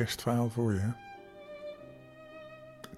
kerstverhaal 0.00 0.50
voor 0.50 0.72
je. 0.72 0.92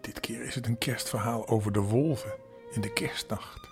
Dit 0.01 0.21
keer 0.21 0.43
is 0.43 0.55
het 0.55 0.67
een 0.67 0.79
kerstverhaal 0.79 1.49
over 1.49 1.73
de 1.73 1.81
wolven 1.81 2.33
in 2.71 2.81
de 2.81 2.93
kerstnacht. 2.93 3.69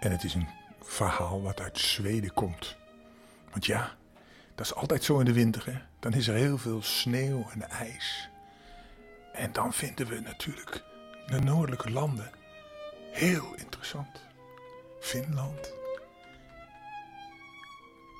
En 0.00 0.10
het 0.10 0.24
is 0.24 0.34
een 0.34 0.48
verhaal 0.82 1.42
wat 1.42 1.60
uit 1.60 1.78
Zweden 1.78 2.32
komt. 2.34 2.76
Want 3.50 3.66
ja, 3.66 3.96
dat 4.54 4.66
is 4.66 4.74
altijd 4.74 5.04
zo 5.04 5.18
in 5.18 5.24
de 5.24 5.32
winter. 5.32 5.66
Hè? 5.66 5.78
Dan 6.00 6.12
is 6.12 6.28
er 6.28 6.34
heel 6.34 6.58
veel 6.58 6.82
sneeuw 6.82 7.46
en 7.50 7.68
ijs. 7.68 8.28
En 9.32 9.52
dan 9.52 9.72
vinden 9.72 10.06
we 10.06 10.20
natuurlijk 10.20 10.82
de 11.26 11.40
noordelijke 11.40 11.90
landen 11.90 12.30
heel 13.12 13.54
interessant. 13.56 14.20
Finland, 15.00 15.72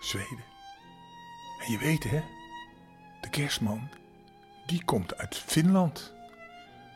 Zweden. 0.01 0.45
En 1.65 1.73
je 1.73 1.79
weet 1.79 2.05
hè, 2.05 2.23
de 3.25 3.31
kerstman, 3.31 3.89
die 4.67 4.85
komt 4.85 5.19
uit 5.19 5.37
Finland. 5.37 6.15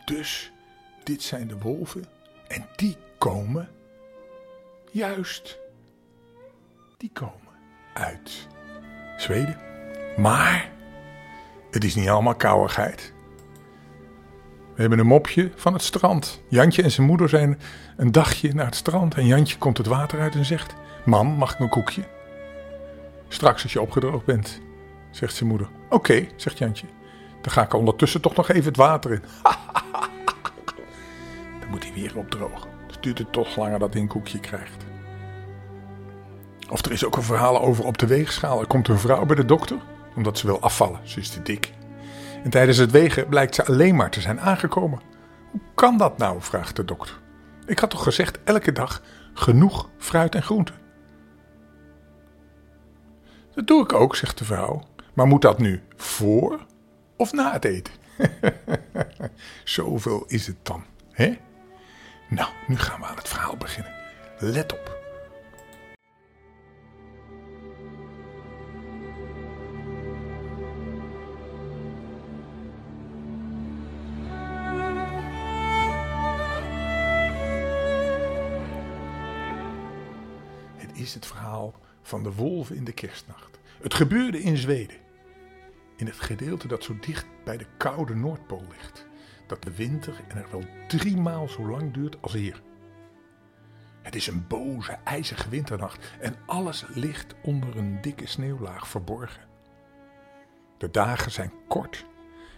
Dus 0.05 0.53
dit 1.05 1.23
zijn 1.23 1.49
de 1.49 1.59
wolven 1.59 2.05
en 2.49 2.67
die 2.77 2.97
komen, 3.19 3.69
juist, 4.91 5.59
die 6.97 7.11
komen 7.13 7.53
uit 7.95 8.47
Zweden. 9.17 9.57
Maar 10.17 10.71
het 11.71 11.85
is 11.85 11.95
niet 11.95 12.09
allemaal 12.09 12.35
kouwigheid. 12.35 13.13
We 14.75 14.81
hebben 14.81 14.99
een 14.99 15.07
mopje 15.07 15.53
van 15.57 15.73
het 15.73 15.83
strand. 15.83 16.43
Jantje 16.49 16.83
en 16.83 16.91
zijn 16.91 17.07
moeder 17.07 17.29
zijn 17.29 17.59
een 17.97 18.13
dagje 18.13 18.55
naar 18.55 18.67
het 18.67 18.75
strand. 18.75 19.15
En 19.15 19.27
Jantje 19.27 19.59
komt 19.59 19.79
het 19.79 19.87
water 19.87 20.21
uit 20.21 20.35
en 20.35 20.45
zegt: 20.45 20.75
Mam, 21.05 21.27
mag 21.27 21.53
ik 21.53 21.59
een 21.59 21.69
koekje? 21.69 22.03
Straks 23.29 23.63
als 23.63 23.73
je 23.73 23.81
opgedroogd 23.81 24.25
bent, 24.25 24.61
zegt 25.11 25.35
zijn 25.35 25.49
moeder. 25.49 25.78
Oké, 25.89 26.27
zegt 26.37 26.59
Jantje. 26.59 26.87
Dan 27.41 27.53
ga 27.53 27.63
ik 27.63 27.75
ondertussen 27.75 28.21
toch 28.21 28.35
nog 28.35 28.49
even 28.49 28.65
het 28.65 28.77
water 28.77 29.13
in. 29.13 29.23
dan 31.61 31.69
moet 31.71 31.85
hij 31.85 31.93
weer 31.93 32.17
opdrogen. 32.17 32.71
Dus 32.87 33.01
duurt 33.01 33.19
het 33.19 33.33
toch 33.33 33.57
langer 33.57 33.79
dat 33.79 33.93
hij 33.93 34.03
een 34.03 34.09
koekje 34.09 34.41
krijgt. 34.41 34.87
Of 36.71 36.85
er 36.85 36.93
is 36.93 37.05
ook 37.05 37.17
een 37.17 37.23
verhaal 37.23 37.61
over 37.61 37.85
op 37.85 37.99
de 37.99 38.07
weegschaal. 38.07 38.61
Er 38.61 38.67
komt 38.67 38.89
een 38.89 38.99
vrouw 38.99 39.27
bij 39.27 39.37
de 39.37 39.45
dokter, 39.45 39.79
omdat 40.15 40.39
ze 40.39 40.47
wil 40.47 40.61
afvallen. 40.61 41.01
Ze 41.03 41.21
is 41.21 41.29
te 41.29 41.43
dik. 41.43 41.73
En 42.45 42.51
tijdens 42.51 42.79
het 42.79 42.91
wegen 42.91 43.29
blijkt 43.29 43.55
ze 43.55 43.65
alleen 43.65 43.97
maar 43.97 44.11
te 44.11 44.21
zijn 44.21 44.41
aangekomen. 44.41 45.01
Hoe 45.51 45.61
kan 45.75 45.97
dat 45.97 46.19
nou? 46.19 46.41
vraagt 46.41 46.77
de 46.77 46.85
dokter. 46.85 47.21
Ik 47.67 47.79
had 47.79 47.91
toch 47.91 48.03
gezegd 48.03 48.39
elke 48.45 48.73
dag 48.73 49.03
genoeg 49.35 49.89
fruit 49.99 50.35
en 50.35 50.43
groenten? 50.43 50.75
Dat 53.55 53.67
doe 53.67 53.83
ik 53.83 53.93
ook, 53.93 54.17
zegt 54.17 54.39
de 54.39 54.45
vrouw. 54.45 54.83
Maar 55.19 55.27
moet 55.27 55.43
dat 55.43 55.59
nu 55.59 55.83
voor 55.97 56.67
of 57.17 57.33
na 57.33 57.53
het 57.53 57.65
eten? 57.65 57.93
Zoveel 59.65 60.25
is 60.27 60.47
het 60.47 60.57
dan, 60.63 60.85
hè? 61.11 61.39
Nou, 62.29 62.51
nu 62.67 62.77
gaan 62.77 63.01
we 63.01 63.07
aan 63.07 63.17
het 63.17 63.29
verhaal 63.29 63.57
beginnen. 63.57 63.93
Let 64.39 64.73
op. 64.73 64.97
Het 80.77 80.91
is 80.99 81.15
het 81.15 81.27
verhaal 81.27 81.75
van 82.03 82.23
de 82.23 82.33
wolven 82.33 82.77
in 82.77 82.85
de 82.85 82.93
kerstnacht. 82.93 83.59
Het 83.83 83.95
gebeurde 83.95 84.43
in 84.43 84.57
Zweden. 84.57 85.07
In 85.99 86.07
het 86.07 86.21
gedeelte 86.21 86.69
dat 86.69 86.85
zo 86.85 86.99
dicht 87.01 87.27
bij 87.45 87.57
de 87.57 87.67
koude 87.77 88.15
Noordpool 88.15 88.65
ligt. 88.71 89.07
Dat 89.47 89.63
de 89.63 89.75
winter 89.75 90.21
en 90.29 90.37
er 90.37 90.51
wel 90.51 90.65
drie 90.89 91.17
maal 91.17 91.49
zo 91.49 91.69
lang 91.69 91.93
duurt 91.95 92.23
als 92.23 92.33
hier. 92.33 92.63
Het 94.03 94.15
is 94.15 94.27
een 94.27 94.47
boze, 94.47 94.93
ijzige 95.05 95.49
winternacht 95.49 96.13
en 96.21 96.37
alles 96.47 96.85
ligt 96.89 97.35
onder 97.43 97.77
een 97.77 98.01
dikke 98.01 98.27
sneeuwlaag 98.27 98.89
verborgen. 98.89 99.43
De 100.79 100.91
dagen 100.91 101.31
zijn 101.31 101.53
kort 101.69 102.07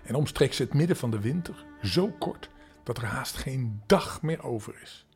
en 0.03 0.15
omstreeks 0.15 0.59
het 0.59 0.75
midden 0.75 0.97
van 0.97 1.11
de 1.11 1.21
winter 1.21 1.65
zo 1.83 2.09
kort 2.19 2.51
dat 2.83 2.99
er 2.99 3.05
haast 3.05 3.37
geen 3.37 3.83
dag 3.87 4.23
meer 4.23 4.43
over 4.43 4.81
is. 4.83 5.07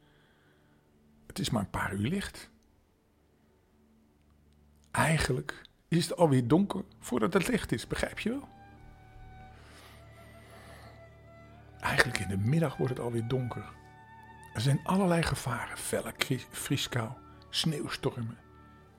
Het 1.26 1.38
is 1.38 1.50
maar 1.50 1.62
een 1.62 1.70
paar 1.70 1.94
uur 1.94 2.08
licht. 2.08 2.50
Eigenlijk 4.90 5.62
is 5.96 6.08
het 6.08 6.16
alweer 6.16 6.46
donker 6.46 6.84
voordat 7.00 7.32
het 7.32 7.48
licht 7.48 7.72
is, 7.72 7.86
begrijp 7.86 8.18
je 8.18 8.30
wel? 8.30 8.48
Eigenlijk 11.80 12.18
in 12.18 12.28
de 12.28 12.38
middag 12.38 12.76
wordt 12.76 12.92
het 12.92 13.04
alweer 13.04 13.28
donker. 13.28 13.64
Er 14.54 14.60
zijn 14.60 14.80
allerlei 14.84 15.22
gevaren, 15.22 15.76
felle 15.76 16.12
vrieskou, 16.50 17.08
sneeuwstormen. 17.50 18.38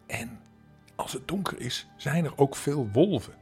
En 0.07 0.39
als 0.95 1.13
het 1.13 1.27
donker 1.27 1.59
is, 1.59 1.87
zijn 1.97 2.25
er 2.25 2.37
ook 2.37 2.55
veel 2.55 2.89
wolven. 2.91 3.33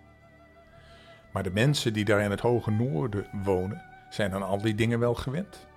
Maar 1.34 1.44
de 1.44 1.52
mensen 1.52 1.94
die 1.94 2.06
daar 2.06 2.22
in 2.22 2.32
het 2.32 2.40
hoge 2.40 2.72
noorden 2.72 3.28
wonen, 3.44 3.84
zijn 4.10 4.34
aan 4.34 4.44
al 4.44 4.62
die 4.62 4.76
dingen 4.76 5.00
wel 5.00 5.16
gewend. 5.16 5.68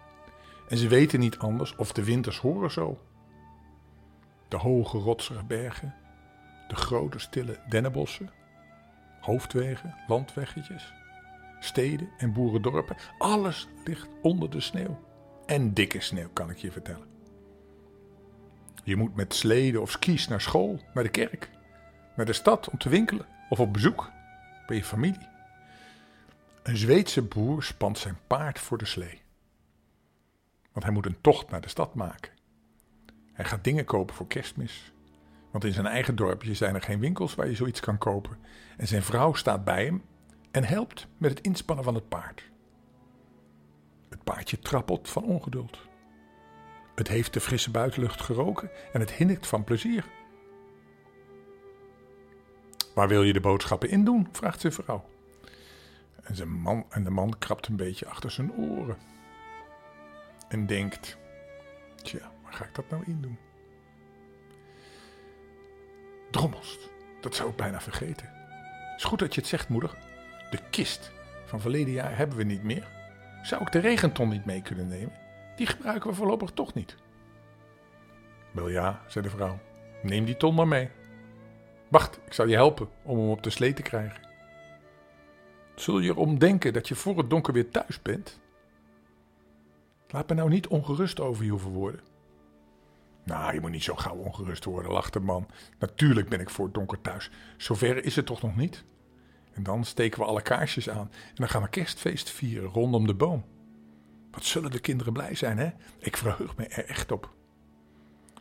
En 0.68 0.76
ze 0.76 0.88
weten 0.88 1.20
niet 1.20 1.38
anders 1.38 1.76
of 1.76 1.92
de 1.92 2.04
winters 2.04 2.38
horen 2.38 2.70
zo. 2.70 2.98
De 4.48 4.56
hoge 4.56 4.98
rotsige 4.98 5.44
bergen, 5.44 5.94
de 6.68 6.76
grote 6.76 7.18
stille 7.18 7.58
dennenbossen, 7.68 8.30
hoofdwegen, 9.20 9.94
landweggetjes, 10.06 10.92
steden 11.60 12.08
en 12.18 12.32
boerendorpen. 12.32 12.96
Alles 13.18 13.68
ligt 13.84 14.08
onder 14.22 14.50
de 14.50 14.60
sneeuw. 14.60 15.04
En 15.46 15.74
dikke 15.74 16.00
sneeuw, 16.00 16.28
kan 16.32 16.50
ik 16.50 16.56
je 16.56 16.72
vertellen. 16.72 17.06
Je 18.84 18.96
moet 18.96 19.16
met 19.16 19.34
sleden 19.34 19.80
of 19.80 19.90
skis 19.90 20.28
naar 20.28 20.40
school, 20.40 20.80
naar 20.94 21.04
de 21.04 21.10
kerk, 21.10 21.50
naar 22.16 22.26
de 22.26 22.32
stad 22.32 22.70
om 22.70 22.78
te 22.78 22.88
winkelen 22.88 23.26
of 23.48 23.60
op 23.60 23.72
bezoek 23.72 24.10
bij 24.66 24.76
je 24.76 24.84
familie. 24.84 25.28
Een 26.62 26.76
Zweedse 26.76 27.22
boer 27.22 27.62
spant 27.62 27.98
zijn 27.98 28.18
paard 28.26 28.58
voor 28.58 28.78
de 28.78 28.84
slee. 28.84 29.20
Want 30.72 30.84
hij 30.84 30.94
moet 30.94 31.06
een 31.06 31.20
tocht 31.20 31.50
naar 31.50 31.60
de 31.60 31.68
stad 31.68 31.94
maken. 31.94 32.32
Hij 33.32 33.44
gaat 33.44 33.64
dingen 33.64 33.84
kopen 33.84 34.14
voor 34.14 34.26
kerstmis. 34.26 34.92
Want 35.56 35.68
in 35.68 35.74
zijn 35.74 35.86
eigen 35.86 36.16
dorpje 36.16 36.54
zijn 36.54 36.74
er 36.74 36.82
geen 36.82 37.00
winkels 37.00 37.34
waar 37.34 37.48
je 37.48 37.54
zoiets 37.54 37.80
kan 37.80 37.98
kopen. 37.98 38.38
En 38.76 38.86
zijn 38.86 39.02
vrouw 39.02 39.32
staat 39.32 39.64
bij 39.64 39.84
hem 39.84 40.02
en 40.50 40.64
helpt 40.64 41.06
met 41.18 41.30
het 41.30 41.40
inspannen 41.40 41.84
van 41.84 41.94
het 41.94 42.08
paard. 42.08 42.50
Het 44.08 44.24
paardje 44.24 44.58
trappelt 44.58 45.08
van 45.08 45.24
ongeduld. 45.24 45.78
Het 46.94 47.08
heeft 47.08 47.32
de 47.32 47.40
frisse 47.40 47.70
buitenlucht 47.70 48.20
geroken 48.20 48.70
en 48.92 49.00
het 49.00 49.12
hinnikt 49.12 49.46
van 49.46 49.64
plezier. 49.64 50.04
Waar 52.94 53.08
wil 53.08 53.22
je 53.22 53.32
de 53.32 53.40
boodschappen 53.40 53.90
in 53.90 54.04
doen? 54.04 54.28
vraagt 54.32 54.60
zijn 54.60 54.72
vrouw. 54.72 55.04
En, 56.22 56.36
zijn 56.36 56.50
man, 56.50 56.86
en 56.88 57.04
de 57.04 57.10
man 57.10 57.38
krabt 57.38 57.66
een 57.66 57.76
beetje 57.76 58.06
achter 58.06 58.30
zijn 58.30 58.52
oren. 58.52 58.96
En 60.48 60.66
denkt: 60.66 61.16
Tja, 62.02 62.32
waar 62.42 62.52
ga 62.52 62.64
ik 62.64 62.74
dat 62.74 62.90
nou 62.90 63.02
in 63.06 63.20
doen? 63.20 63.45
Drommels, 66.30 66.78
dat 67.20 67.34
zou 67.34 67.50
ik 67.50 67.56
bijna 67.56 67.80
vergeten. 67.80 68.30
Is 68.96 69.04
goed 69.04 69.18
dat 69.18 69.34
je 69.34 69.40
het 69.40 69.50
zegt, 69.50 69.68
moeder. 69.68 69.96
De 70.50 70.58
kist 70.70 71.12
van 71.44 71.60
verleden 71.60 71.92
jaar 71.92 72.16
hebben 72.16 72.36
we 72.36 72.44
niet 72.44 72.62
meer. 72.62 72.88
Zou 73.42 73.62
ik 73.62 73.72
de 73.72 73.78
regenton 73.78 74.28
niet 74.28 74.44
mee 74.44 74.62
kunnen 74.62 74.88
nemen? 74.88 75.12
Die 75.56 75.66
gebruiken 75.66 76.10
we 76.10 76.16
voorlopig 76.16 76.50
toch 76.50 76.74
niet. 76.74 76.96
Wel 78.50 78.68
ja, 78.68 79.00
zei 79.06 79.24
de 79.24 79.30
vrouw. 79.30 79.58
Neem 80.02 80.24
die 80.24 80.36
ton 80.36 80.54
maar 80.54 80.68
mee. 80.68 80.90
Wacht, 81.88 82.20
ik 82.26 82.32
zal 82.32 82.46
je 82.46 82.54
helpen 82.54 82.88
om 83.02 83.18
hem 83.18 83.28
op 83.28 83.42
de 83.42 83.50
slee 83.50 83.72
te 83.72 83.82
krijgen. 83.82 84.20
Zul 85.74 85.98
je 85.98 86.10
erom 86.10 86.38
denken 86.38 86.72
dat 86.72 86.88
je 86.88 86.94
voor 86.94 87.18
het 87.18 87.30
donker 87.30 87.52
weer 87.52 87.70
thuis 87.70 88.02
bent? 88.02 88.40
Laat 90.08 90.28
me 90.28 90.34
nou 90.34 90.48
niet 90.48 90.66
ongerust 90.66 91.20
over 91.20 91.44
je 91.44 91.50
hoeven 91.50 91.70
worden. 91.70 92.00
Nou, 93.26 93.54
je 93.54 93.60
moet 93.60 93.70
niet 93.70 93.82
zo 93.82 93.94
gauw 93.94 94.16
ongerust 94.16 94.64
worden, 94.64 94.92
lacht 94.92 95.12
de 95.12 95.20
man. 95.20 95.46
Natuurlijk 95.78 96.28
ben 96.28 96.40
ik 96.40 96.50
voor 96.50 96.64
het 96.64 96.74
donker 96.74 97.00
thuis. 97.00 97.30
Zover 97.56 98.04
is 98.04 98.16
het 98.16 98.26
toch 98.26 98.42
nog 98.42 98.56
niet? 98.56 98.84
En 99.52 99.62
dan 99.62 99.84
steken 99.84 100.18
we 100.18 100.24
alle 100.24 100.42
kaarsjes 100.42 100.88
aan 100.90 101.10
en 101.10 101.34
dan 101.34 101.48
gaan 101.48 101.62
we 101.62 101.68
kerstfeest 101.68 102.30
vieren 102.30 102.68
rondom 102.68 103.06
de 103.06 103.14
boom. 103.14 103.44
Wat 104.30 104.44
zullen 104.44 104.70
de 104.70 104.78
kinderen 104.78 105.12
blij 105.12 105.34
zijn, 105.34 105.58
hè? 105.58 105.70
Ik 105.98 106.16
verheug 106.16 106.56
me 106.56 106.66
er 106.66 106.84
echt 106.84 107.12
op. 107.12 107.34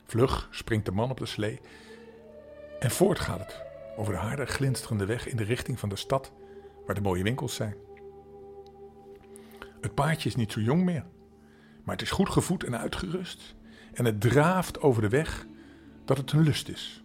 Vlug 0.05 0.47
springt 0.51 0.85
de 0.85 0.91
man 0.91 1.09
op 1.11 1.17
de 1.17 1.25
slee 1.25 1.59
en 2.79 2.91
voort 2.91 3.19
gaat 3.19 3.39
het 3.39 3.61
over 3.97 4.13
de 4.13 4.19
harde, 4.19 4.45
glinsterende 4.45 5.05
weg 5.05 5.27
in 5.27 5.37
de 5.37 5.43
richting 5.43 5.79
van 5.79 5.89
de 5.89 5.95
stad 5.95 6.31
waar 6.85 6.95
de 6.95 7.01
mooie 7.01 7.23
winkels 7.23 7.55
zijn. 7.55 7.75
Het 9.81 9.93
paardje 9.93 10.29
is 10.29 10.35
niet 10.35 10.51
zo 10.51 10.59
jong 10.59 10.83
meer, 10.83 11.05
maar 11.83 11.95
het 11.95 12.03
is 12.03 12.11
goed 12.11 12.29
gevoed 12.29 12.63
en 12.63 12.77
uitgerust 12.77 13.55
en 13.95 14.05
het 14.05 14.21
draaft 14.21 14.81
over 14.81 15.01
de 15.01 15.09
weg 15.09 15.45
dat 16.05 16.17
het 16.17 16.31
een 16.31 16.41
lust 16.41 16.69
is. 16.69 17.03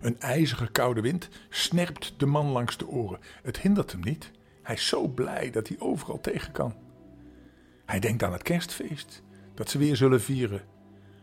Een 0.00 0.20
ijzige 0.20 0.70
koude 0.70 1.00
wind 1.00 1.28
snerpt 1.48 2.14
de 2.16 2.26
man 2.26 2.46
langs 2.46 2.76
de 2.76 2.86
oren. 2.86 3.20
Het 3.42 3.58
hindert 3.58 3.92
hem 3.92 4.00
niet. 4.00 4.30
Hij 4.62 4.74
is 4.74 4.86
zo 4.86 5.08
blij 5.08 5.50
dat 5.50 5.68
hij 5.68 5.76
overal 5.80 6.20
tegen 6.20 6.52
kan. 6.52 6.74
Hij 7.84 8.00
denkt 8.00 8.22
aan 8.22 8.32
het 8.32 8.42
kerstfeest 8.42 9.22
dat 9.54 9.70
ze 9.70 9.78
weer 9.78 9.96
zullen 9.96 10.20
vieren. 10.20 10.62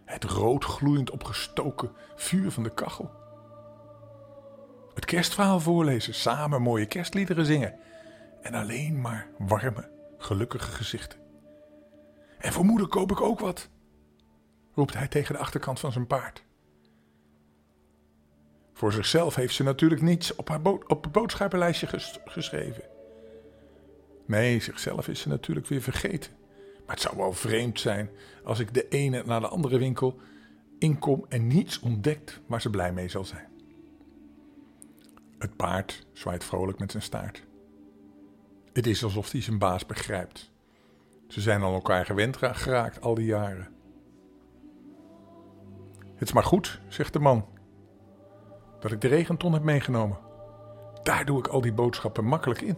Het 0.06 0.24
rood 0.24 0.64
gloeiend 0.64 1.10
opgestoken 1.10 1.92
vuur 2.16 2.52
van 2.52 2.64
de 2.64 2.74
kachel. 2.74 3.12
Het 4.94 5.06
kerstverhaal 5.06 5.60
voorlezen, 5.60 6.14
samen 6.14 6.62
mooie 6.62 6.86
kerstliederen 6.86 7.46
zingen. 7.46 7.76
En 8.42 8.54
alleen 8.54 9.02
maar 9.02 9.28
warme, 9.38 9.90
gelukkige 10.18 10.72
gezichten. 10.72 11.20
En 12.40 12.54
voor 12.54 12.66
moeder 12.66 12.88
koop 12.88 13.12
ik 13.12 13.22
ook 13.22 13.40
wat, 13.40 13.70
roept 14.74 14.94
hij 14.94 15.08
tegen 15.08 15.34
de 15.34 15.40
achterkant 15.40 15.80
van 15.80 15.92
zijn 15.92 16.08
paard. 16.08 16.44
Voor 18.74 18.94
zichzelf 18.94 19.36
heeft 19.36 19.54
ze 19.54 19.64
natuurlijk 19.64 20.02
niets 20.02 20.36
op, 20.36 20.50
haar 20.50 20.62
op 20.64 21.04
het 21.04 21.12
boodschappenlijstje 21.12 21.88
geschreven. 22.26 22.84
Nee, 24.26 24.60
zichzelf 24.60 25.08
is 25.08 25.20
ze 25.20 25.28
natuurlijk 25.28 25.68
weer 25.68 25.82
vergeten. 25.82 26.32
Maar 26.86 26.96
het 26.96 27.02
zou 27.02 27.18
wel 27.18 27.34
vreemd 27.34 27.80
zijn 27.80 28.10
als 28.44 28.60
ik 28.60 28.74
de 28.74 28.88
ene 28.88 29.24
naar 29.26 29.40
de 29.40 29.48
andere 29.48 29.78
winkel 29.78 30.20
inkom 30.80 31.26
en 31.30 31.48
niets 31.48 31.80
ontdekt 31.80 32.42
waar 32.46 32.62
ze 32.62 32.70
blij 32.70 32.94
mee 32.94 33.10
zal 33.10 33.26
zijn. 33.26 33.48
Het 35.38 35.56
paard 35.56 36.06
zwaait 36.14 36.44
vrolijk 36.44 36.80
met 36.80 36.92
zijn 36.92 37.04
staart. 37.04 37.44
Het 38.74 38.88
is 38.88 39.04
alsof 39.04 39.32
hij 39.32 39.42
zijn 39.42 39.58
baas 39.58 39.86
begrijpt. 39.86 40.52
Ze 41.28 41.42
zijn 41.42 41.62
aan 41.62 41.74
elkaar 41.74 42.06
gewend 42.06 42.38
geraakt 42.38 43.02
al 43.02 43.14
die 43.14 43.26
jaren. 43.26 43.68
Het 46.24 46.32
is 46.32 46.38
maar 46.38 46.50
goed, 46.50 46.80
zegt 46.88 47.14
de 47.14 47.20
man, 47.20 47.46
dat 48.80 48.92
ik 48.92 49.02
de 49.02 49.08
regenton 49.08 49.54
heb 49.54 49.64
meegenomen. 49.64 50.18
Daar 51.02 51.26
doe 51.26 51.40
ik 51.40 51.48
al 51.48 51.62
die 51.62 51.74
boodschappen 51.74 52.26
makkelijk 52.26 52.62
in. 52.62 52.78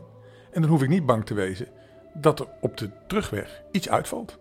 En 0.51 0.61
dan 0.61 0.69
hoef 0.69 0.81
ik 0.81 0.89
niet 0.89 1.05
bang 1.05 1.25
te 1.25 1.33
wezen 1.33 1.67
dat 2.13 2.39
er 2.39 2.47
op 2.61 2.77
de 2.77 2.89
terugweg 3.07 3.63
iets 3.71 3.89
uitvalt. 3.89 4.39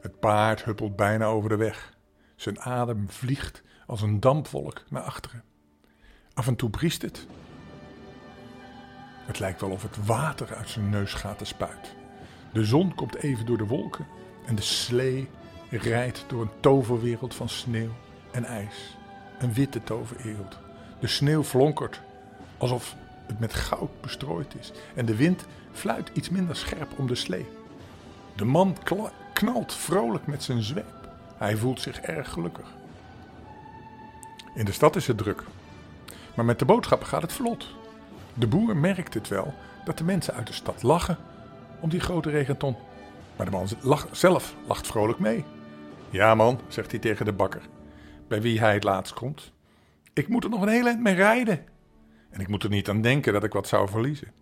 Het 0.00 0.20
paard 0.20 0.64
huppelt 0.64 0.96
bijna 0.96 1.26
over 1.26 1.48
de 1.48 1.56
weg. 1.56 1.96
Zijn 2.36 2.60
adem 2.60 3.10
vliegt 3.10 3.62
als 3.86 4.02
een 4.02 4.20
dampwolk 4.20 4.84
naar 4.88 5.02
achteren. 5.02 5.44
Af 6.34 6.46
en 6.46 6.56
toe 6.56 6.70
briest 6.70 7.02
het. 7.02 7.26
Het 9.26 9.38
lijkt 9.38 9.60
wel 9.60 9.70
of 9.70 9.82
het 9.82 10.06
water 10.06 10.54
uit 10.54 10.68
zijn 10.68 10.90
neusgaten 10.90 11.46
spuit. 11.46 11.94
De 12.52 12.64
zon 12.64 12.94
komt 12.94 13.14
even 13.14 13.46
door 13.46 13.58
de 13.58 13.66
wolken 13.66 14.06
en 14.46 14.54
de 14.54 14.62
slee 14.62 15.28
rijdt 15.76 16.24
door 16.26 16.42
een 16.42 16.60
toverwereld 16.60 17.34
van 17.34 17.48
sneeuw 17.48 17.92
en 18.30 18.44
ijs. 18.44 18.96
Een 19.38 19.52
witte 19.52 19.82
toverwereld. 19.82 20.58
De 20.98 21.06
sneeuw 21.06 21.44
flonkert 21.44 22.00
alsof 22.58 22.94
het 23.26 23.38
met 23.38 23.54
goud 23.54 24.00
bestrooid 24.00 24.54
is 24.58 24.72
en 24.94 25.06
de 25.06 25.16
wind 25.16 25.44
fluit 25.72 26.10
iets 26.12 26.28
minder 26.28 26.56
scherp 26.56 26.98
om 26.98 27.06
de 27.06 27.14
slee. 27.14 27.46
De 28.34 28.44
man 28.44 28.76
knalt 29.32 29.74
vrolijk 29.74 30.26
met 30.26 30.42
zijn 30.42 30.62
zweep. 30.62 31.08
Hij 31.36 31.56
voelt 31.56 31.80
zich 31.80 32.00
erg 32.00 32.30
gelukkig. 32.30 32.66
In 34.54 34.64
de 34.64 34.72
stad 34.72 34.96
is 34.96 35.06
het 35.06 35.18
druk. 35.18 35.42
Maar 36.34 36.44
met 36.44 36.58
de 36.58 36.64
boodschappen 36.64 37.08
gaat 37.08 37.22
het 37.22 37.32
vlot. 37.32 37.66
De 38.34 38.46
boer 38.46 38.76
merkt 38.76 39.14
het 39.14 39.28
wel 39.28 39.54
dat 39.84 39.98
de 39.98 40.04
mensen 40.04 40.34
uit 40.34 40.46
de 40.46 40.52
stad 40.52 40.82
lachen 40.82 41.18
om 41.80 41.88
die 41.88 42.00
grote 42.00 42.30
regenton. 42.30 42.76
Maar 43.36 43.46
de 43.46 43.52
man 43.52 43.68
zelf 44.12 44.54
lacht 44.66 44.86
vrolijk 44.86 45.18
mee. 45.18 45.44
Ja 46.14 46.34
man, 46.34 46.60
zegt 46.68 46.90
hij 46.90 47.00
tegen 47.00 47.24
de 47.24 47.32
bakker, 47.32 47.68
bij 48.28 48.42
wie 48.42 48.60
hij 48.60 48.74
het 48.74 48.84
laatst 48.84 49.14
komt. 49.14 49.52
Ik 50.12 50.28
moet 50.28 50.44
er 50.44 50.50
nog 50.50 50.62
een 50.62 50.68
heel 50.68 50.86
eind 50.86 51.00
mee 51.00 51.14
rijden. 51.14 51.64
En 52.30 52.40
ik 52.40 52.48
moet 52.48 52.62
er 52.62 52.70
niet 52.70 52.88
aan 52.88 53.00
denken 53.00 53.32
dat 53.32 53.44
ik 53.44 53.52
wat 53.52 53.68
zou 53.68 53.88
verliezen. 53.88 54.32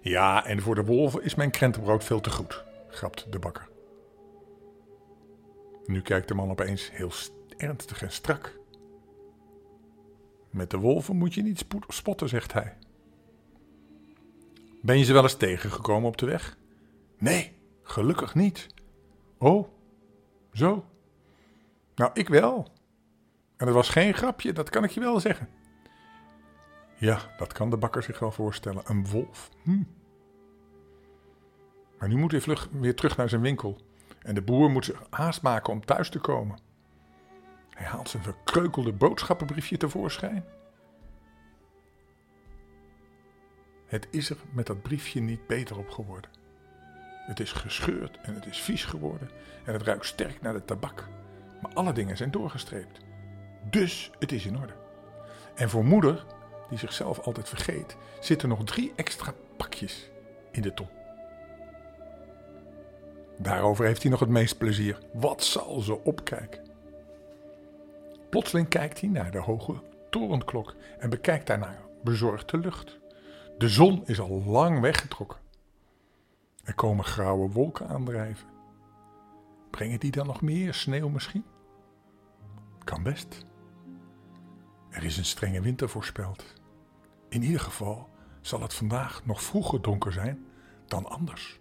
Ja, 0.00 0.44
en 0.46 0.60
voor 0.60 0.74
de 0.74 0.84
wolven 0.84 1.22
is 1.22 1.34
mijn 1.34 1.50
krentenbrood 1.50 2.04
veel 2.04 2.20
te 2.20 2.30
goed, 2.30 2.64
grapt 2.88 3.32
de 3.32 3.38
bakker. 3.38 3.68
Nu 5.84 6.02
kijkt 6.02 6.28
de 6.28 6.34
man 6.34 6.50
opeens 6.50 6.90
heel 6.92 7.12
ernstig 7.56 8.02
en 8.02 8.12
strak. 8.12 8.58
Met 10.50 10.70
de 10.70 10.78
wolven 10.78 11.16
moet 11.16 11.34
je 11.34 11.42
niet 11.42 11.64
spotten, 11.88 12.28
zegt 12.28 12.52
hij. 12.52 12.76
Ben 14.82 14.98
je 14.98 15.04
ze 15.04 15.12
wel 15.12 15.22
eens 15.22 15.36
tegengekomen 15.36 16.08
op 16.08 16.16
de 16.16 16.26
weg? 16.26 16.58
Nee, 17.18 17.53
gelukkig 17.84 18.34
niet. 18.34 18.66
Oh, 19.38 19.68
zo. 20.52 20.84
Nou, 21.94 22.10
ik 22.14 22.28
wel. 22.28 22.72
En 23.56 23.66
het 23.66 23.74
was 23.74 23.88
geen 23.88 24.14
grapje, 24.14 24.52
dat 24.52 24.70
kan 24.70 24.84
ik 24.84 24.90
je 24.90 25.00
wel 25.00 25.20
zeggen. 25.20 25.48
Ja, 26.96 27.18
dat 27.36 27.52
kan 27.52 27.70
de 27.70 27.76
bakker 27.76 28.02
zich 28.02 28.18
wel 28.18 28.32
voorstellen. 28.32 28.82
Een 28.86 29.06
wolf. 29.06 29.50
Hm. 29.62 29.82
Maar 31.98 32.08
nu 32.08 32.16
moet 32.16 32.30
hij 32.30 32.40
vlug 32.40 32.68
weer 32.70 32.94
terug 32.94 33.16
naar 33.16 33.28
zijn 33.28 33.40
winkel. 33.40 33.80
En 34.22 34.34
de 34.34 34.42
boer 34.42 34.70
moet 34.70 34.84
zich 34.84 35.02
haast 35.10 35.42
maken 35.42 35.72
om 35.72 35.84
thuis 35.84 36.08
te 36.08 36.18
komen. 36.18 36.58
Hij 37.70 37.86
haalt 37.86 38.08
zijn 38.08 38.22
verkreukelde 38.22 38.92
boodschappenbriefje 38.92 39.76
tevoorschijn. 39.76 40.44
Het 43.86 44.08
is 44.10 44.30
er 44.30 44.36
met 44.52 44.66
dat 44.66 44.82
briefje 44.82 45.20
niet 45.20 45.46
beter 45.46 45.78
op 45.78 45.90
geworden. 45.90 46.30
Het 47.26 47.40
is 47.40 47.52
gescheurd 47.52 48.18
en 48.22 48.34
het 48.34 48.46
is 48.46 48.58
vies 48.60 48.84
geworden 48.84 49.30
en 49.64 49.72
het 49.72 49.82
ruikt 49.82 50.06
sterk 50.06 50.42
naar 50.42 50.52
de 50.52 50.64
tabak. 50.64 51.08
Maar 51.60 51.72
alle 51.74 51.92
dingen 51.92 52.16
zijn 52.16 52.30
doorgestreept. 52.30 53.00
Dus 53.70 54.10
het 54.18 54.32
is 54.32 54.46
in 54.46 54.58
orde. 54.58 54.72
En 55.54 55.70
voor 55.70 55.84
moeder, 55.84 56.24
die 56.68 56.78
zichzelf 56.78 57.18
altijd 57.18 57.48
vergeet, 57.48 57.96
zitten 58.20 58.48
nog 58.48 58.64
drie 58.64 58.92
extra 58.96 59.32
pakjes 59.56 60.10
in 60.50 60.62
de 60.62 60.74
ton. 60.74 60.88
Daarover 63.38 63.84
heeft 63.84 64.02
hij 64.02 64.10
nog 64.10 64.20
het 64.20 64.28
meest 64.28 64.58
plezier. 64.58 64.98
Wat 65.12 65.44
zal 65.44 65.80
ze 65.80 66.04
opkijken? 66.04 66.62
Plotseling 68.30 68.68
kijkt 68.68 69.00
hij 69.00 69.08
naar 69.08 69.30
de 69.30 69.38
hoge 69.38 69.74
torenklok 70.10 70.74
en 70.98 71.10
bekijkt 71.10 71.46
daarna 71.46 71.76
bezorgd 72.02 72.50
de 72.50 72.58
lucht. 72.58 72.98
De 73.58 73.68
zon 73.68 74.02
is 74.06 74.20
al 74.20 74.42
lang 74.46 74.80
weggetrokken. 74.80 75.43
Er 76.64 76.74
komen 76.74 77.04
grauwe 77.04 77.50
wolken 77.50 77.88
aandrijven. 77.88 78.48
Brengen 79.70 80.00
die 80.00 80.10
dan 80.10 80.26
nog 80.26 80.40
meer 80.40 80.74
sneeuw 80.74 81.08
misschien? 81.08 81.44
Kan 82.84 83.02
best. 83.02 83.46
Er 84.90 85.04
is 85.04 85.16
een 85.16 85.24
strenge 85.24 85.60
winter 85.60 85.88
voorspeld. 85.88 86.44
In 87.28 87.42
ieder 87.42 87.60
geval 87.60 88.08
zal 88.40 88.60
het 88.60 88.74
vandaag 88.74 89.24
nog 89.24 89.42
vroeger 89.42 89.82
donker 89.82 90.12
zijn 90.12 90.46
dan 90.86 91.06
anders. 91.06 91.60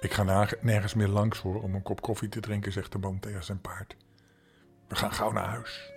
Ik 0.00 0.12
ga 0.12 0.48
nergens 0.60 0.94
meer 0.94 1.08
langs 1.08 1.38
hoor 1.38 1.62
om 1.62 1.74
een 1.74 1.82
kop 1.82 2.00
koffie 2.00 2.28
te 2.28 2.40
drinken, 2.40 2.72
zegt 2.72 2.92
de 2.92 2.98
man 2.98 3.18
tegen 3.18 3.44
zijn 3.44 3.60
paard. 3.60 3.96
We 4.88 4.96
gaan 4.96 5.12
gauw 5.12 5.32
naar 5.32 5.48
huis. 5.48 5.92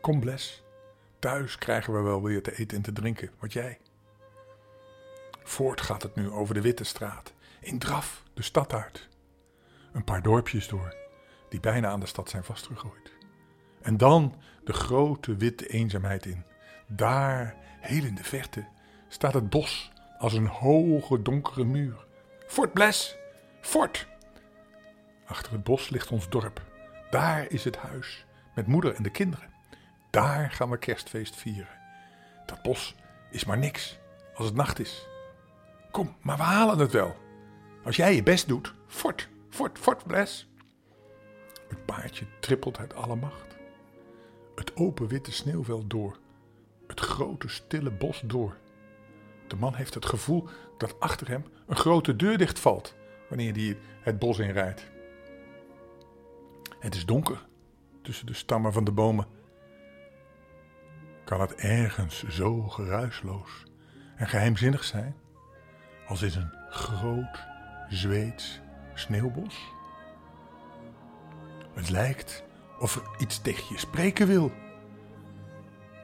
Kom, 0.00 0.20
Bles. 0.20 0.64
Thuis 1.18 1.58
krijgen 1.58 1.94
we 1.94 2.00
wel 2.00 2.22
weer 2.22 2.42
te 2.42 2.56
eten 2.56 2.76
en 2.76 2.82
te 2.82 2.92
drinken. 2.92 3.30
Wat 3.38 3.52
jij? 3.52 3.78
Voort 5.44 5.80
gaat 5.80 6.02
het 6.02 6.14
nu 6.14 6.30
over 6.30 6.54
de 6.54 6.60
Witte 6.60 6.84
Straat. 6.84 7.32
In 7.60 7.78
draf 7.78 8.22
de 8.34 8.42
stad 8.42 8.72
uit. 8.72 9.08
Een 9.92 10.04
paar 10.04 10.22
dorpjes 10.22 10.68
door, 10.68 10.94
die 11.48 11.60
bijna 11.60 11.88
aan 11.88 12.00
de 12.00 12.06
stad 12.06 12.30
zijn 12.30 12.44
vastgegooid. 12.44 13.12
En 13.82 13.96
dan 13.96 14.34
de 14.64 14.72
grote 14.72 15.36
witte 15.36 15.66
eenzaamheid 15.66 16.26
in. 16.26 16.44
Daar, 16.86 17.56
heel 17.80 18.04
in 18.04 18.14
de 18.14 18.24
verte, 18.24 18.66
staat 19.08 19.34
het 19.34 19.50
bos 19.50 19.92
als 20.18 20.32
een 20.32 20.46
hoge 20.46 21.22
donkere 21.22 21.64
muur. 21.64 22.06
Fort 22.46 22.72
Bles! 22.72 23.16
Fort! 23.60 24.06
Achter 25.26 25.52
het 25.52 25.64
bos 25.64 25.88
ligt 25.88 26.10
ons 26.10 26.28
dorp. 26.28 26.62
Daar 27.10 27.50
is 27.50 27.64
het 27.64 27.76
huis 27.76 28.26
met 28.54 28.66
moeder 28.66 28.94
en 28.94 29.02
de 29.02 29.10
kinderen. 29.10 29.52
Daar 30.10 30.50
gaan 30.50 30.70
we 30.70 30.78
kerstfeest 30.78 31.36
vieren. 31.36 31.78
Dat 32.46 32.62
bos 32.62 32.94
is 33.30 33.44
maar 33.44 33.58
niks 33.58 33.98
als 34.34 34.46
het 34.46 34.56
nacht 34.56 34.78
is. 34.78 35.06
Kom, 35.94 36.16
maar 36.20 36.36
we 36.36 36.42
halen 36.42 36.78
het 36.78 36.92
wel. 36.92 37.16
Als 37.84 37.96
jij 37.96 38.14
je 38.14 38.22
best 38.22 38.48
doet. 38.48 38.74
Fort, 38.86 39.28
fort, 39.48 39.78
fort, 39.78 40.04
bles. 40.04 40.48
Het 41.68 41.84
paardje 41.84 42.26
trippelt 42.40 42.78
uit 42.78 42.94
alle 42.94 43.16
macht. 43.16 43.56
Het 44.54 44.76
open 44.76 45.06
witte 45.06 45.32
sneeuwveld 45.32 45.90
door. 45.90 46.18
Het 46.86 47.00
grote 47.00 47.48
stille 47.48 47.90
bos 47.90 48.22
door. 48.24 48.56
De 49.46 49.56
man 49.56 49.74
heeft 49.74 49.94
het 49.94 50.06
gevoel 50.06 50.48
dat 50.78 51.00
achter 51.00 51.28
hem 51.28 51.44
een 51.66 51.76
grote 51.76 52.16
deur 52.16 52.38
dichtvalt 52.38 52.94
wanneer 53.28 53.52
hij 53.52 53.78
het 54.00 54.18
bos 54.18 54.38
inrijdt. 54.38 54.90
Het 56.78 56.94
is 56.94 57.06
donker 57.06 57.46
tussen 58.02 58.26
de 58.26 58.34
stammen 58.34 58.72
van 58.72 58.84
de 58.84 58.92
bomen 58.92 59.26
kan 61.24 61.40
het 61.40 61.54
ergens 61.54 62.28
zo 62.28 62.62
geruisloos 62.62 63.64
en 64.16 64.28
geheimzinnig 64.28 64.84
zijn 64.84 65.22
als 66.06 66.22
in 66.22 66.40
een 66.40 66.52
groot 66.70 67.44
Zweeds 67.88 68.60
sneeuwbos? 68.94 69.72
Het 71.74 71.90
lijkt 71.90 72.44
of 72.78 72.96
er 72.96 73.02
iets 73.18 73.40
tegen 73.40 73.64
je 73.68 73.78
spreken 73.78 74.26
wil. 74.26 74.52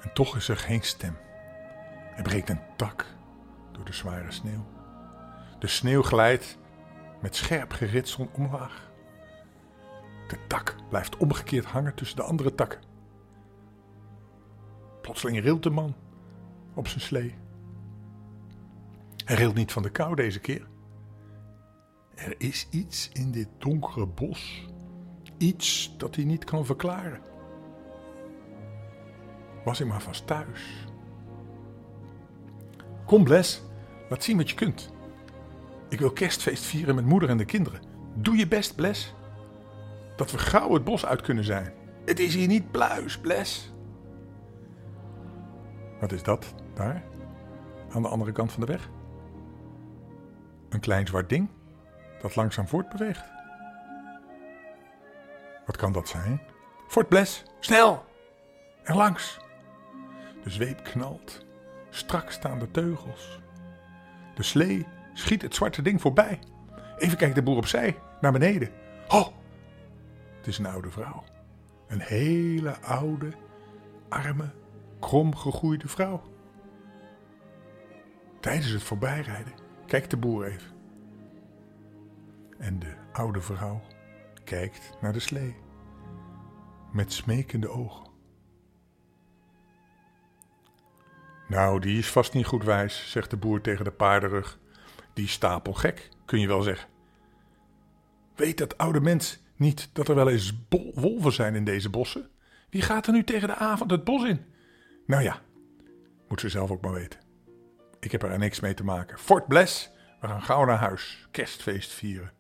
En 0.03 0.13
toch 0.13 0.37
is 0.37 0.49
er 0.49 0.57
geen 0.57 0.83
stem. 0.83 1.17
Er 2.17 2.23
breekt 2.23 2.49
een 2.49 2.61
tak 2.77 3.07
door 3.73 3.85
de 3.85 3.93
zware 3.93 4.31
sneeuw. 4.31 4.67
De 5.59 5.67
sneeuw 5.67 6.03
glijdt 6.03 6.59
met 7.21 7.37
scherp 7.37 7.73
geritsel 7.73 8.29
omlaag. 8.33 8.91
De 10.29 10.39
tak 10.47 10.77
blijft 10.89 11.17
omgekeerd 11.17 11.65
hangen 11.65 11.95
tussen 11.95 12.17
de 12.17 12.23
andere 12.23 12.55
takken. 12.55 12.81
Plotseling 15.03 15.41
rilt 15.41 15.63
de 15.63 15.71
man 15.71 15.95
op 16.75 16.89
zijn 16.89 17.01
slee. 17.01 17.35
Hij 19.25 19.37
rilt 19.37 19.55
niet 19.55 19.73
van 19.73 19.83
de 19.83 19.91
kou 19.91 20.15
deze 20.15 20.41
keer. 20.41 20.67
Er 22.15 22.35
is 22.39 22.69
iets 22.71 23.11
in 23.13 23.31
dit 23.31 23.49
donkere 23.59 24.07
bos. 24.07 24.69
Iets 25.39 25.95
dat 25.97 26.15
hij 26.15 26.25
niet 26.25 26.45
kan 26.45 26.67
verklaren. 26.67 27.21
Was 29.65 29.81
ik 29.81 29.87
maar 29.87 30.03
vast 30.03 30.27
thuis. 30.27 30.87
Kom, 33.07 33.25
Bles, 33.25 33.63
laat 34.09 34.25
zien 34.25 34.37
wat 34.37 34.51
je 34.51 34.57
kunt. 34.57 34.93
Ik 35.89 35.99
wil 35.99 36.13
kerstfeest 36.13 36.65
vieren 36.65 36.95
met 36.95 37.05
moeder 37.05 37.29
en 37.29 37.37
de 37.37 37.45
kinderen. 37.45 37.81
Doe 38.15 38.37
je 38.37 38.49
best, 38.49 38.77
Bles. 38.77 39.15
Dat 40.17 40.31
we 40.31 40.39
gauw 40.39 40.73
het 40.75 40.85
bos 40.85 41.07
uit 41.07 41.21
kunnen 41.21 41.45
zijn. 41.45 41.73
Het 42.05 42.19
is 42.19 42.35
hier 42.35 42.47
niet 42.47 42.71
pluis, 42.71 43.21
Bles. 43.21 43.73
Wat 46.01 46.13
is 46.13 46.23
dat 46.23 46.55
daar? 46.75 47.05
Aan 47.91 48.03
de 48.03 48.09
andere 48.09 48.33
kant 48.33 48.53
van 48.53 48.61
de 48.61 48.67
weg? 48.67 48.91
Een 50.71 50.81
klein 50.81 51.07
zwart 51.07 51.29
ding 51.29 51.49
dat 52.21 52.37
langzaam 52.37 52.69
voortbeweegt. 52.69 53.25
Wat 55.67 55.77
kan 55.77 55.93
dat 55.93 56.09
zijn? 56.09 56.41
Fort 56.89 57.09
Bles, 57.09 57.45
snel! 57.61 58.05
Er 58.83 58.97
langs! 58.97 59.39
De 60.43 60.51
zweep 60.51 60.85
knalt. 60.85 61.45
Strak 61.91 62.31
staan 62.31 62.59
de 62.59 62.71
teugels. 62.71 63.41
De 64.35 64.43
slee 64.43 64.87
schiet 65.15 65.43
het 65.43 65.55
zwarte 65.55 65.83
ding 65.83 66.01
voorbij. 66.01 66.39
Even 66.99 67.19
kijkt 67.19 67.35
de 67.35 67.43
boer 67.43 67.57
opzij, 67.57 67.99
naar 68.21 68.33
beneden. 68.33 68.71
Oh, 69.09 69.27
het 70.37 70.47
is 70.47 70.59
een 70.59 70.67
oude 70.67 70.91
vrouw. 70.91 71.25
Een 71.87 72.01
hele 72.01 72.79
oude, 72.79 73.33
arme, 74.09 74.51
krom 75.01 75.37
gegroeide 75.37 75.89
vrouw. 75.89 76.23
Tijdens 78.41 78.71
het 78.71 78.83
voorbijrijden 78.83 79.53
kijkt 79.91 80.11
de 80.11 80.17
boer 80.17 80.45
even. 80.45 80.71
En 82.59 82.79
de 82.79 82.95
oude 83.13 83.41
vrouw 83.41 83.83
kijkt 84.45 84.91
naar 85.01 85.13
de 85.13 85.21
slee 85.21 85.57
met 86.93 87.13
smekende 87.13 87.69
ogen. 87.69 88.07
Nou, 91.49 91.81
die 91.81 91.99
is 91.99 92.11
vast 92.11 92.35
niet 92.35 92.47
goed 92.47 92.65
wijs, 92.65 93.11
zegt 93.11 93.31
de 93.31 93.37
boer 93.37 93.61
tegen 93.61 93.85
de 93.85 93.91
paardenrug. 93.91 94.59
Die 95.15 95.29
stapel 95.29 95.73
gek, 95.73 96.09
kun 96.25 96.41
je 96.41 96.47
wel 96.47 96.63
zeggen. 96.63 96.89
Weet 98.35 98.59
dat 98.59 98.79
oude 98.79 99.01
mens 99.01 99.43
niet 99.57 99.91
dat 99.93 100.09
er 100.09 100.15
wel 100.15 100.31
eens 100.31 100.53
wolven 100.95 101.33
zijn 101.33 101.55
in 101.55 101.65
deze 101.65 101.91
bossen? 101.91 102.31
Wie 102.69 102.83
gaat 102.83 103.07
er 103.07 103.13
nu 103.13 103.25
tegen 103.25 103.49
de 103.49 103.55
avond 103.55 103.91
het 103.91 104.05
bos 104.05 104.25
in? 104.25 104.45
Nou 105.07 105.23
ja, 105.23 105.41
moet 106.29 106.41
ze 106.41 106.49
zelf 106.49 106.71
ook 106.71 106.83
maar 106.83 106.93
weten. 106.93 107.30
Ik 108.01 108.13
heb 108.13 108.23
er 108.23 108.39
niks 108.39 108.61
mee 108.61 108.75
te 108.75 108.85
maken. 108.85 109.19
Fort 109.19 109.47
Bles, 109.47 109.91
we 110.21 110.27
gaan 110.27 110.43
gauw 110.43 110.65
naar 110.65 110.79
huis. 110.79 111.29
Kerstfeest 111.31 111.93
vieren. 111.93 112.33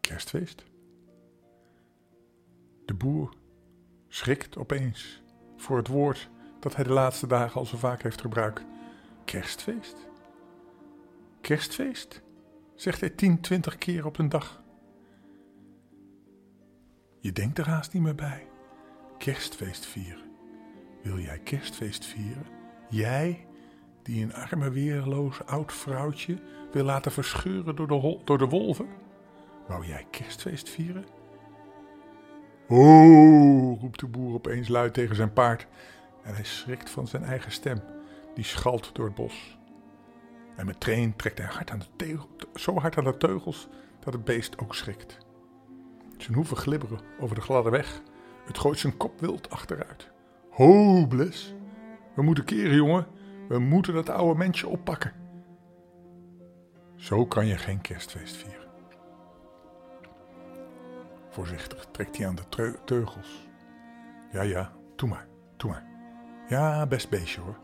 Kerstfeest? 0.00 0.64
De 2.84 2.94
boer 2.94 3.34
schrikt 4.08 4.56
opeens 4.56 5.22
voor 5.56 5.76
het 5.76 5.88
woord 5.88 6.30
dat 6.60 6.74
hij 6.74 6.84
de 6.84 6.92
laatste 6.92 7.26
dagen 7.26 7.60
al 7.60 7.66
zo 7.66 7.76
vaak 7.76 8.02
heeft 8.02 8.20
gebruikt. 8.20 8.64
Kerstfeest? 9.24 9.96
Kerstfeest? 11.40 12.22
zegt 12.74 13.00
hij 13.00 13.10
tien, 13.10 13.40
twintig 13.40 13.78
keer 13.78 14.06
op 14.06 14.18
een 14.18 14.28
dag. 14.28 14.62
Je 17.20 17.32
denkt 17.32 17.58
er 17.58 17.68
haast 17.68 17.92
niet 17.92 18.02
meer 18.02 18.14
bij. 18.14 18.48
Kerstfeest 19.18 19.86
vieren. 19.86 20.30
Wil 21.02 21.18
jij 21.18 21.38
kerstfeest 21.38 22.04
vieren? 22.04 22.57
Jij, 22.88 23.46
die 24.02 24.22
een 24.22 24.34
arme, 24.34 24.70
weerloos 24.70 25.44
oud 25.44 25.72
vrouwtje 25.72 26.38
wil 26.72 26.84
laten 26.84 27.12
verscheuren 27.12 27.76
door 27.76 27.88
de, 27.88 28.18
door 28.24 28.38
de 28.38 28.48
wolven? 28.48 28.86
Wou 29.66 29.86
jij 29.86 30.06
kerstfeest 30.10 30.68
vieren? 30.68 31.04
Oh, 32.68 33.80
roept 33.80 34.00
de 34.00 34.06
boer 34.06 34.34
opeens 34.34 34.68
luid 34.68 34.94
tegen 34.94 35.16
zijn 35.16 35.32
paard 35.32 35.66
en 36.22 36.34
hij 36.34 36.44
schrikt 36.44 36.90
van 36.90 37.06
zijn 37.06 37.24
eigen 37.24 37.52
stem, 37.52 37.80
die 38.34 38.44
schalt 38.44 38.94
door 38.94 39.04
het 39.04 39.14
bos. 39.14 39.58
En 40.56 40.66
meteen 40.66 41.16
trekt 41.16 41.38
hij 41.38 41.46
hard 41.46 41.70
aan 41.70 41.78
de 41.78 41.96
tegel, 41.96 42.28
zo 42.54 42.78
hard 42.78 42.96
aan 42.96 43.04
de 43.04 43.16
teugels 43.16 43.68
dat 44.00 44.12
het 44.12 44.24
beest 44.24 44.58
ook 44.58 44.74
schrikt. 44.74 45.18
Zijn 46.16 46.36
hoeven 46.36 46.56
glibberen 46.56 47.00
over 47.20 47.34
de 47.34 47.40
gladde 47.40 47.70
weg. 47.70 48.02
Het 48.46 48.58
gooit 48.58 48.78
zijn 48.78 48.96
kop 48.96 49.20
wild 49.20 49.50
achteruit. 49.50 50.10
Ho, 50.50 51.06
Bles. 51.06 51.54
We 52.18 52.24
moeten 52.24 52.44
keren, 52.44 52.74
jongen. 52.74 53.06
We 53.48 53.58
moeten 53.58 53.94
dat 53.94 54.08
oude 54.08 54.38
mensje 54.38 54.68
oppakken. 54.68 55.12
Zo 56.96 57.26
kan 57.26 57.46
je 57.46 57.56
geen 57.56 57.80
kerstfeest 57.80 58.36
vieren. 58.36 58.68
Voorzichtig 61.28 61.86
trekt 61.90 62.16
hij 62.16 62.26
aan 62.26 62.34
de 62.34 62.74
teugels. 62.84 63.48
Ja, 64.32 64.42
ja, 64.42 64.72
doe 64.96 65.08
maar, 65.08 65.26
doe 65.56 65.70
maar. 65.70 65.86
Ja, 66.48 66.86
best 66.86 67.10
beestje 67.10 67.40
hoor. 67.40 67.58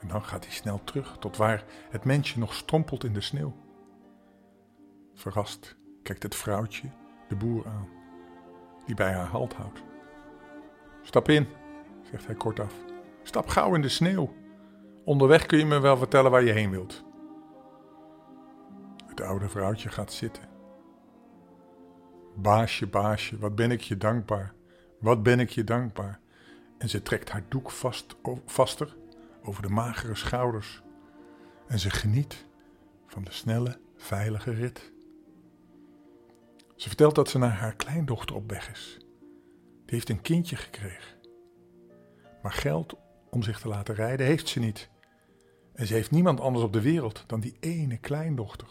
En 0.00 0.08
dan 0.08 0.24
gaat 0.24 0.44
hij 0.44 0.54
snel 0.54 0.84
terug 0.84 1.16
tot 1.18 1.36
waar 1.36 1.64
het 1.90 2.04
mensje 2.04 2.38
nog 2.38 2.54
strompelt 2.54 3.04
in 3.04 3.12
de 3.12 3.20
sneeuw. 3.20 3.56
Verrast 5.14 5.76
kijkt 6.02 6.22
het 6.22 6.34
vrouwtje 6.34 6.88
de 7.28 7.36
boer 7.36 7.66
aan, 7.66 7.88
die 8.86 8.94
bij 8.94 9.12
haar 9.12 9.28
halt 9.28 9.54
houdt. 9.54 9.82
Stap 11.02 11.28
in, 11.28 11.46
zegt 12.10 12.26
hij 12.26 12.34
kortaf. 12.34 12.92
Stap 13.24 13.48
gauw 13.48 13.74
in 13.74 13.80
de 13.80 13.88
sneeuw. 13.88 14.34
Onderweg 15.04 15.46
kun 15.46 15.58
je 15.58 15.64
me 15.64 15.80
wel 15.80 15.96
vertellen 15.96 16.30
waar 16.30 16.44
je 16.44 16.52
heen 16.52 16.70
wilt. 16.70 17.04
Het 19.06 19.20
oude 19.20 19.48
vrouwtje 19.48 19.88
gaat 19.88 20.12
zitten. 20.12 20.42
Baasje, 22.34 22.86
baasje, 22.86 23.38
wat 23.38 23.54
ben 23.54 23.70
ik 23.70 23.80
je 23.80 23.96
dankbaar. 23.96 24.54
Wat 25.00 25.22
ben 25.22 25.40
ik 25.40 25.50
je 25.50 25.64
dankbaar. 25.64 26.20
En 26.78 26.88
ze 26.88 27.02
trekt 27.02 27.30
haar 27.30 27.44
doek 27.48 27.70
vast, 27.70 28.16
vaster 28.44 28.96
over 29.42 29.62
de 29.62 29.68
magere 29.68 30.14
schouders. 30.14 30.82
En 31.66 31.78
ze 31.78 31.90
geniet 31.90 32.46
van 33.06 33.24
de 33.24 33.32
snelle, 33.32 33.78
veilige 33.96 34.50
rit. 34.50 34.92
Ze 36.76 36.88
vertelt 36.88 37.14
dat 37.14 37.28
ze 37.28 37.38
naar 37.38 37.56
haar 37.56 37.74
kleindochter 37.74 38.36
op 38.36 38.50
weg 38.50 38.70
is. 38.70 38.96
Die 39.84 39.94
heeft 39.94 40.08
een 40.08 40.22
kindje 40.22 40.56
gekregen. 40.56 41.18
Maar 42.42 42.52
geld 42.52 42.96
om 43.34 43.42
zich 43.42 43.60
te 43.60 43.68
laten 43.68 43.94
rijden 43.94 44.26
heeft 44.26 44.48
ze 44.48 44.60
niet. 44.60 44.88
En 45.72 45.86
ze 45.86 45.94
heeft 45.94 46.10
niemand 46.10 46.40
anders 46.40 46.64
op 46.64 46.72
de 46.72 46.80
wereld 46.80 47.24
dan 47.26 47.40
die 47.40 47.56
ene 47.60 47.96
kleindochter. 47.96 48.68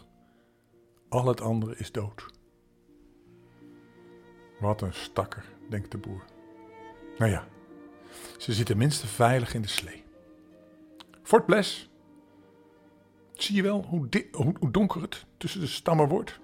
Al 1.08 1.26
het 1.26 1.40
andere 1.40 1.76
is 1.76 1.92
dood. 1.92 2.26
Wat 4.60 4.82
een 4.82 4.94
stakker, 4.94 5.44
denkt 5.68 5.90
de 5.90 5.98
boer. 5.98 6.24
Nou 7.18 7.30
ja, 7.30 7.46
ze 8.38 8.52
zit 8.52 8.66
tenminste 8.66 9.06
veilig 9.06 9.54
in 9.54 9.62
de 9.62 9.68
slee. 9.68 10.04
Fort 11.22 11.46
Bles. 11.46 11.90
Zie 13.32 13.56
je 13.56 13.62
wel 13.62 13.84
hoe, 13.84 14.08
hoe, 14.32 14.70
donker 14.70 15.02
het 15.02 15.26
tussen 15.36 15.60
de 15.60 15.66
stammen 15.66 16.08
wordt? 16.08 16.40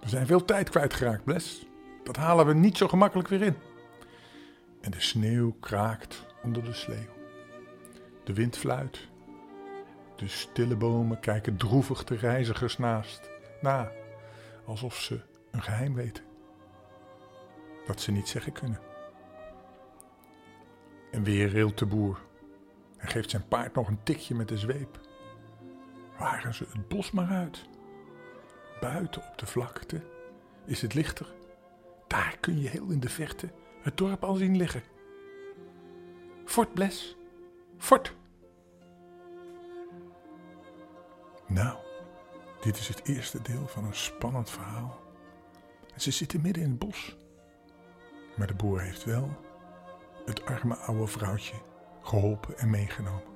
We 0.00 0.08
zijn 0.08 0.26
veel 0.26 0.44
tijd 0.44 0.68
kwijtgeraakt, 0.68 1.24
Bles. 1.24 1.66
Dat 2.02 2.16
halen 2.16 2.46
we 2.46 2.54
niet 2.54 2.76
zo 2.76 2.88
gemakkelijk 2.88 3.28
weer 3.28 3.42
in. 3.42 3.56
En 4.80 4.90
de 4.90 5.00
sneeuw 5.00 5.56
kraakt 5.60 6.26
onder 6.46 6.64
de 6.64 6.72
slee. 6.72 7.08
De 8.24 8.32
wind 8.32 8.56
fluit. 8.56 9.08
De 10.16 10.28
stille 10.28 10.76
bomen 10.76 11.20
kijken 11.20 11.56
droevig 11.56 12.04
de 12.04 12.16
reizigers 12.16 12.78
naast 12.78 13.30
na, 13.60 13.90
alsof 14.64 14.96
ze 14.96 15.20
een 15.50 15.62
geheim 15.62 15.94
weten 15.94 16.24
dat 17.86 18.00
ze 18.00 18.12
niet 18.12 18.28
zeggen 18.28 18.52
kunnen. 18.52 18.80
En 21.10 21.22
weer 21.22 21.48
rilt 21.48 21.78
de 21.78 21.86
boer 21.86 22.20
en 22.96 23.08
geeft 23.08 23.30
zijn 23.30 23.48
paard 23.48 23.74
nog 23.74 23.88
een 23.88 24.02
tikje 24.02 24.34
met 24.34 24.48
de 24.48 24.58
zweep. 24.58 25.00
Waren 26.18 26.54
ze 26.54 26.66
het 26.72 26.88
bos 26.88 27.10
maar 27.10 27.28
uit. 27.28 27.68
Buiten 28.80 29.22
op 29.30 29.38
de 29.38 29.46
vlakte 29.46 30.02
is 30.64 30.82
het 30.82 30.94
lichter. 30.94 31.34
Daar 32.06 32.36
kun 32.40 32.60
je 32.60 32.68
heel 32.68 32.90
in 32.90 33.00
de 33.00 33.08
verte 33.08 33.52
het 33.82 33.96
dorp 33.96 34.24
al 34.24 34.34
zien 34.34 34.56
liggen. 34.56 34.82
Fort 36.56 36.74
Bles, 36.74 37.16
fort. 37.78 38.16
Nou, 41.46 41.78
dit 42.60 42.78
is 42.78 42.88
het 42.88 43.08
eerste 43.08 43.42
deel 43.42 43.66
van 43.66 43.84
een 43.84 43.94
spannend 43.94 44.50
verhaal. 44.50 45.00
Ze 45.96 46.10
zitten 46.10 46.40
midden 46.40 46.62
in 46.62 46.70
het 46.70 46.78
bos. 46.78 47.16
Maar 48.36 48.46
de 48.46 48.54
boer 48.54 48.80
heeft 48.80 49.04
wel 49.04 49.36
het 50.24 50.44
arme 50.44 50.74
oude 50.74 51.06
vrouwtje 51.06 51.54
geholpen 52.02 52.58
en 52.58 52.70
meegenomen. 52.70 53.34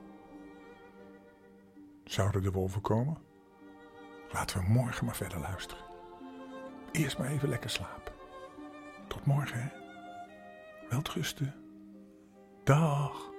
Zouden 2.05 2.43
de 2.43 2.51
wolven 2.51 2.81
komen? 2.81 3.19
Laten 4.33 4.61
we 4.61 4.69
morgen 4.69 5.05
maar 5.05 5.17
verder 5.17 5.41
luisteren. 5.41 5.85
Eerst 6.93 7.19
maar 7.19 7.29
even 7.29 7.49
lekker 7.49 7.71
slapen. 7.71 8.13
Tot 9.09 9.27
morgen, 9.27 9.63
hè? 9.63 9.69
Welterusten. 10.89 11.60
Dag. 12.65 13.30